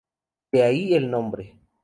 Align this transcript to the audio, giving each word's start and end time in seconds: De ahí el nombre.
De 0.51 0.63
ahí 0.63 0.95
el 0.95 1.11
nombre. 1.11 1.59